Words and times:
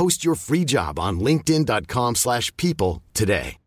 Post 0.00 0.24
your 0.24 0.34
free 0.34 0.64
job 0.64 0.98
on 0.98 1.18
linkedin.com 1.18 2.14
slash 2.14 2.50
people 2.56 3.02
today. 3.12 3.58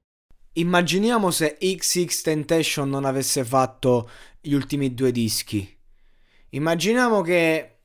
Immaginiamo 0.53 1.29
se 1.29 1.57
XX 1.59 2.21
Temptation 2.23 2.89
non 2.89 3.05
avesse 3.05 3.43
fatto 3.43 4.09
gli 4.41 4.53
ultimi 4.53 4.95
due 4.95 5.11
dischi. 5.11 5.77
Immaginiamo 6.49 7.21
che 7.21 7.81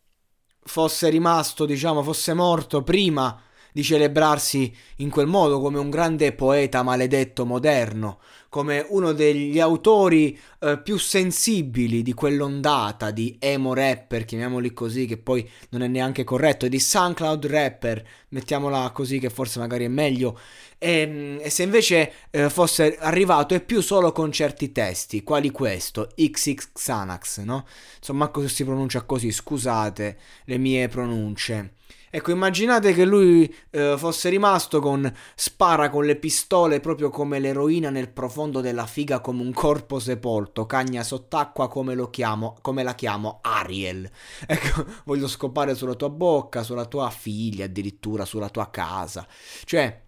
fosse 0.62 1.10
rimasto, 1.10 1.66
diciamo, 1.66 2.02
fosse 2.02 2.32
morto 2.32 2.82
prima 2.82 3.38
di 3.70 3.82
celebrarsi 3.82 4.74
in 4.96 5.10
quel 5.10 5.26
modo 5.26 5.60
come 5.60 5.78
un 5.78 5.90
grande 5.90 6.32
poeta 6.32 6.82
maledetto 6.82 7.44
moderno, 7.44 8.18
come 8.48 8.84
uno 8.88 9.12
degli 9.12 9.60
autori 9.60 10.38
eh, 10.60 10.78
più 10.78 10.96
sensibili 10.96 12.02
di 12.02 12.14
quell'ondata 12.14 13.10
di 13.10 13.36
emo 13.38 13.74
rapper, 13.74 14.24
chiamiamoli 14.24 14.72
così, 14.72 15.06
che 15.06 15.18
poi 15.18 15.48
non 15.70 15.82
è 15.82 15.88
neanche 15.88 16.24
corretto, 16.24 16.66
e 16.66 16.68
di 16.68 16.78
SoundCloud 16.78 17.46
rapper, 17.46 18.06
mettiamola 18.28 18.90
così 18.90 19.18
che 19.18 19.30
forse 19.30 19.58
magari 19.58 19.84
è 19.84 19.88
meglio, 19.88 20.38
e, 20.78 21.00
ehm, 21.00 21.38
e 21.42 21.50
se 21.50 21.62
invece 21.62 22.12
eh, 22.30 22.48
fosse 22.48 22.96
arrivato 22.98 23.54
e 23.54 23.60
più 23.60 23.80
solo 23.80 24.12
con 24.12 24.32
certi 24.32 24.72
testi, 24.72 25.22
quali 25.22 25.50
questo, 25.50 26.08
XX 26.14 26.72
Xanax, 26.72 27.40
no? 27.40 27.66
Insomma, 27.98 28.30
si 28.46 28.64
pronuncia 28.64 29.02
così, 29.02 29.30
scusate 29.30 30.18
le 30.44 30.58
mie 30.58 30.88
pronunce. 30.88 31.74
Ecco, 32.10 32.30
immaginate 32.30 32.94
che 32.94 33.04
lui 33.04 33.54
eh, 33.70 33.94
fosse 33.98 34.30
rimasto 34.30 34.80
con 34.80 35.12
spara 35.34 35.90
con 35.90 36.06
le 36.06 36.16
pistole 36.16 36.80
proprio 36.80 37.10
come 37.10 37.38
l'eroina 37.38 37.90
nel 37.90 38.08
profondo 38.08 38.37
della 38.46 38.86
figa 38.86 39.20
come 39.20 39.42
un 39.42 39.52
corpo 39.52 39.98
sepolto, 39.98 40.64
cagna 40.64 41.02
sott'acqua 41.02 41.68
come 41.68 41.94
lo 41.94 42.08
chiamo, 42.08 42.56
come 42.62 42.82
la 42.82 42.94
chiamo 42.94 43.40
Ariel. 43.42 44.08
Ecco, 44.46 44.86
voglio 45.04 45.26
scopare 45.26 45.74
sulla 45.74 45.94
tua 45.94 46.08
bocca, 46.08 46.62
sulla 46.62 46.86
tua 46.86 47.10
figlia, 47.10 47.64
addirittura 47.64 48.24
sulla 48.24 48.48
tua 48.48 48.70
casa. 48.70 49.26
Cioè, 49.64 50.02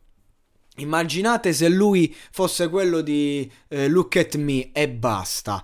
immaginate 0.76 1.52
se 1.52 1.68
lui 1.68 2.14
fosse 2.30 2.68
quello 2.68 3.00
di 3.00 3.50
eh, 3.68 3.88
Look 3.88 4.16
at 4.16 4.36
me 4.36 4.70
e 4.72 4.88
basta. 4.88 5.62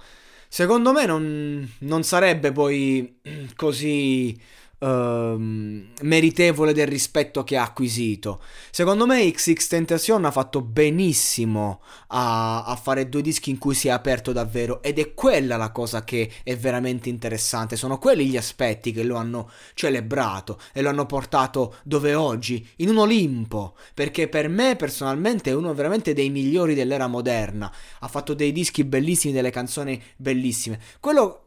Secondo 0.49 0.93
me 0.93 1.07
non, 1.07 1.73
non 1.81 2.03
sarebbe 2.03 2.53
poi 2.53 3.21
così 3.55 4.39
Uh, 4.79 5.87
meritevole 6.03 6.75
del 6.75 6.87
rispetto 6.87 7.43
che 7.45 7.57
ha 7.57 7.63
acquisito. 7.63 8.43
Secondo 8.71 9.07
me 9.07 9.31
XX 9.31 9.67
Tentacion 9.67 10.27
ha 10.27 10.31
fatto 10.31 10.61
benissimo 10.61 11.81
a, 12.09 12.63
a, 12.63 12.77
fare 12.77 13.09
due 13.09 13.23
dischi 13.23 13.49
in 13.49 13.57
cui 13.57 13.75
si 13.75 13.89
è 13.89 13.91
aperto 13.91 14.33
davvero 14.33 14.83
ed 14.83 14.99
è 14.99 15.15
quella 15.15 15.57
la 15.57 15.73
cosa 15.73 16.05
che 16.05 16.31
è 16.43 16.55
veramente 16.59 17.09
interessante. 17.09 17.77
Sono 17.77 17.97
quelli 17.97 18.27
gli 18.27 18.37
aspetti 18.37 18.93
che 18.93 19.03
lo 19.03 19.17
hanno 19.17 19.49
celebrato 19.73 20.59
e 20.75 20.83
lo 20.83 20.91
hanno 20.91 21.07
portato 21.07 21.77
dove 21.83 22.15
oggi, 22.15 22.69
in 22.77 22.91
un 22.91 22.99
Olimpo, 22.99 23.77
perché 23.95 24.29
per 24.29 24.49
me 24.49 24.77
personalmente 24.77 25.49
è 25.49 25.55
uno 25.55 25.73
veramente 25.73 26.13
dei 26.13 26.29
migliori 26.29 26.75
dell'era 26.75 27.07
moderna. 27.07 27.73
Ha 28.01 28.09
fatto 28.09 28.35
dei 28.35 28.53
dischi 28.53 28.85
bellissimi, 28.85 29.33
delle 29.33 29.51
canzoni 29.51 30.03
bellissime. 30.17 30.79
Quello 31.01 31.46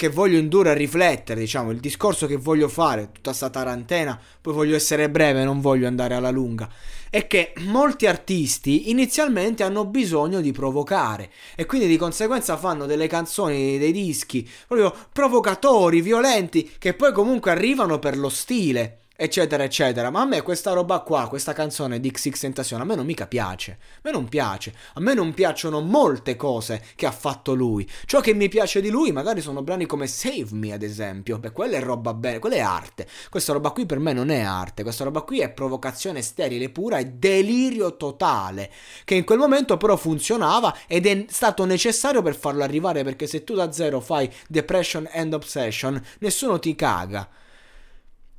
che 0.00 0.08
voglio 0.08 0.38
indurre 0.38 0.70
a 0.70 0.72
riflettere, 0.72 1.40
diciamo, 1.40 1.70
il 1.72 1.78
discorso 1.78 2.26
che 2.26 2.38
voglio 2.38 2.68
fare, 2.68 3.10
tutta 3.12 3.34
sta 3.34 3.50
tarantena, 3.50 4.18
poi 4.40 4.54
voglio 4.54 4.74
essere 4.74 5.10
breve, 5.10 5.44
non 5.44 5.60
voglio 5.60 5.86
andare 5.86 6.14
alla 6.14 6.30
lunga, 6.30 6.70
è 7.10 7.26
che 7.26 7.52
molti 7.66 8.06
artisti 8.06 8.88
inizialmente 8.88 9.62
hanno 9.62 9.84
bisogno 9.84 10.40
di 10.40 10.52
provocare 10.52 11.30
e 11.54 11.66
quindi 11.66 11.86
di 11.86 11.98
conseguenza 11.98 12.56
fanno 12.56 12.86
delle 12.86 13.08
canzoni, 13.08 13.76
dei 13.76 13.92
dischi 13.92 14.48
proprio 14.66 14.90
provocatori, 15.12 16.00
violenti, 16.00 16.70
che 16.78 16.94
poi 16.94 17.12
comunque 17.12 17.50
arrivano 17.50 17.98
per 17.98 18.16
lo 18.16 18.30
stile 18.30 19.00
eccetera, 19.22 19.62
eccetera. 19.62 20.08
Ma 20.08 20.22
a 20.22 20.24
me 20.24 20.40
questa 20.40 20.72
roba 20.72 21.00
qua, 21.00 21.28
questa 21.28 21.52
canzone 21.52 22.00
di 22.00 22.10
XX 22.10 22.40
Tentacion, 22.40 22.80
a 22.80 22.84
me 22.84 22.94
non 22.94 23.04
mica 23.04 23.26
piace. 23.26 23.76
A 23.96 24.00
me 24.04 24.12
non 24.12 24.26
piace. 24.28 24.72
A 24.94 25.00
me 25.00 25.12
non 25.12 25.34
piacciono 25.34 25.80
molte 25.80 26.36
cose 26.36 26.82
che 26.96 27.04
ha 27.04 27.10
fatto 27.10 27.52
lui. 27.52 27.86
Ciò 28.06 28.20
che 28.20 28.32
mi 28.32 28.48
piace 28.48 28.80
di 28.80 28.88
lui 28.88 29.12
magari 29.12 29.42
sono 29.42 29.62
brani 29.62 29.84
come 29.84 30.06
Save 30.06 30.48
Me, 30.52 30.72
ad 30.72 30.82
esempio. 30.82 31.38
Beh, 31.38 31.52
quella 31.52 31.76
è 31.76 31.82
roba 31.82 32.14
bene, 32.14 32.38
quella 32.38 32.56
è 32.56 32.60
arte. 32.60 33.06
Questa 33.28 33.52
roba 33.52 33.72
qui 33.72 33.84
per 33.84 33.98
me 33.98 34.14
non 34.14 34.30
è 34.30 34.40
arte. 34.40 34.82
Questa 34.82 35.04
roba 35.04 35.20
qui 35.20 35.40
è 35.40 35.50
provocazione 35.50 36.22
sterile 36.22 36.70
pura 36.70 36.96
e 36.96 37.04
delirio 37.06 37.98
totale. 37.98 38.70
Che 39.04 39.14
in 39.14 39.24
quel 39.24 39.38
momento 39.38 39.76
però 39.76 39.98
funzionava 39.98 40.74
ed 40.86 41.06
è 41.06 41.26
stato 41.28 41.66
necessario 41.66 42.22
per 42.22 42.34
farlo 42.34 42.62
arrivare. 42.62 43.04
Perché 43.04 43.26
se 43.26 43.44
tu 43.44 43.54
da 43.54 43.70
zero 43.70 44.00
fai 44.00 44.32
Depression 44.48 45.06
and 45.12 45.34
Obsession, 45.34 46.02
nessuno 46.20 46.58
ti 46.58 46.74
caga. 46.74 47.28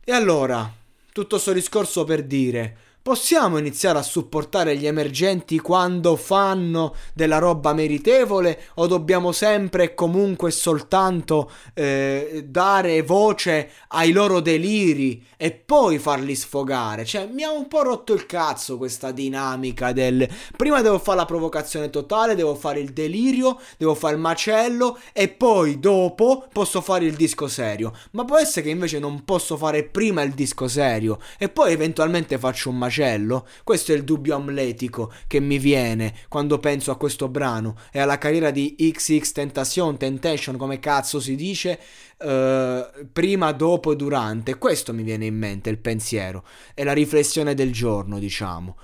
E 0.04 0.12
allora, 0.14 0.74
tutto 1.14 1.36
questo 1.36 1.54
discorso 1.54 2.04
per 2.06 2.24
dire, 2.24 2.78
Possiamo 3.04 3.58
iniziare 3.58 3.98
a 3.98 4.04
supportare 4.04 4.78
gli 4.78 4.86
emergenti 4.86 5.58
quando 5.58 6.16
fanno 6.16 6.94
della 7.16 7.40
roba 7.40 7.74
meritevole 7.74 8.66
o 8.76 8.86
dobbiamo 8.86 9.32
sempre 9.32 9.86
e 9.86 9.94
comunque 9.96 10.52
soltanto 10.52 11.50
eh, 11.74 12.46
dare 12.46 13.02
voce 13.02 13.72
ai 13.88 14.12
loro 14.12 14.40
deliri 14.40 15.26
e 15.36 15.50
poi 15.52 15.98
farli 15.98 16.36
sfogare? 16.36 17.04
Cioè, 17.04 17.26
mi 17.26 17.42
ha 17.42 17.50
un 17.50 17.68
po' 17.68 17.82
rotto 17.82 18.14
il 18.14 18.28
cazzo 18.28 18.78
questa 18.78 19.10
dinamica 19.10 19.92
del 19.94 20.30
prima 20.56 20.84
devo 20.84 21.00
fare 21.00 21.18
la 21.18 21.26
provocazione 21.26 21.90
totale, 21.90 22.36
devo 22.36 22.54
fare 22.54 22.82
il 22.82 22.94
delirio, 22.94 23.58
devo 23.78 23.96
fare 23.96 24.14
il 24.14 24.20
macello 24.20 25.00
e 25.12 25.28
poi 25.28 25.80
dopo 25.80 26.46
posso 26.54 26.82
fare 26.82 27.06
il 27.06 27.16
disco 27.16 27.48
serio. 27.48 27.94
Ma 28.12 28.26
può 28.26 28.38
essere 28.38 28.62
che 28.62 28.70
invece 28.70 29.00
non 29.00 29.26
posso 29.26 29.58
fare 29.58 29.86
prima 29.86 30.22
il 30.22 30.34
disco 30.34 30.68
serio 30.68 31.18
e 31.40 31.50
poi 31.50 31.72
eventualmente 31.72 32.38
faccio 32.38 32.70
un 32.70 32.76
macello 32.76 32.90
macello? 32.92 33.48
Questo 33.64 33.94
è 33.94 33.96
il 33.96 34.04
dubbio 34.04 34.36
amletico 34.36 35.12
che 35.28 35.40
mi 35.40 35.58
viene 35.58 36.14
quando 36.28 36.60
penso 36.60 36.92
a 36.92 36.98
questo 36.98 37.30
brano 37.30 37.78
e 37.92 38.00
alla 38.00 38.18
carriera 38.18 38.52
di 38.52 38.76
XX 38.78 39.32
Tentation, 39.32 39.98
Temptation, 39.98 40.58
come 40.58 40.80
cazzo 40.80 41.22
si 41.22 41.36
dice, 41.36 41.80
uh, 42.18 43.08
prima, 43.12 43.54
dopo 43.54 43.94
e 43.94 43.96
durante. 43.96 44.58
Questo 44.58 44.94
mi 44.94 45.04
viene 45.04 45.26
in 45.26 45.38
mente 45.38 45.70
il 45.70 45.78
pensiero 45.78 46.44
e 46.74 46.84
la 46.84 46.94
riflessione 46.94 47.56
del 47.56 47.72
giorno, 47.72 48.20
diciamo 48.20 48.76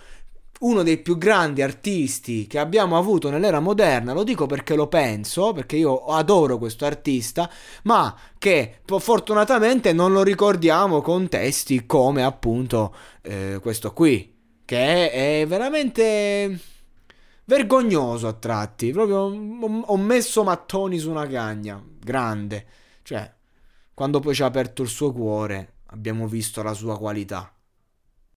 uno 0.59 0.83
dei 0.83 0.97
più 0.97 1.17
grandi 1.17 1.61
artisti 1.61 2.47
che 2.47 2.57
abbiamo 2.59 2.97
avuto 2.97 3.29
nell'era 3.29 3.59
moderna, 3.59 4.13
lo 4.13 4.23
dico 4.23 4.45
perché 4.45 4.75
lo 4.75 4.87
penso, 4.87 5.53
perché 5.53 5.75
io 5.75 6.05
adoro 6.05 6.57
questo 6.57 6.85
artista, 6.85 7.49
ma 7.83 8.15
che 8.37 8.79
fortunatamente 8.85 9.93
non 9.93 10.11
lo 10.13 10.23
ricordiamo 10.23 11.01
con 11.01 11.29
testi 11.29 11.85
come 11.85 12.23
appunto 12.23 12.95
eh, 13.21 13.59
questo 13.61 13.93
qui, 13.93 14.33
che 14.65 15.11
è, 15.11 15.45
veramente 15.47 16.59
vergognoso 17.45 18.27
a 18.27 18.33
tratti, 18.33 18.91
proprio 18.91 19.19
ho 19.21 19.97
messo 19.97 20.43
mattoni 20.43 20.97
su 20.97 21.09
una 21.09 21.27
cagna, 21.27 21.81
grande, 21.99 22.65
cioè 23.03 23.31
quando 23.93 24.19
poi 24.19 24.35
ci 24.35 24.43
ha 24.43 24.45
aperto 24.45 24.81
il 24.81 24.89
suo 24.89 25.11
cuore 25.11 25.75
abbiamo 25.87 26.27
visto 26.27 26.61
la 26.61 26.73
sua 26.73 26.97
qualità. 26.97 27.51